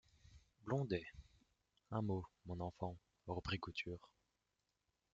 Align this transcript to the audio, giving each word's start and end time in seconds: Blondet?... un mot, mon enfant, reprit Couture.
Blondet?... 0.65 1.05
un 1.91 2.01
mot, 2.01 2.25
mon 2.47 2.59
enfant, 2.59 2.97
reprit 3.27 3.59
Couture. 3.59 4.09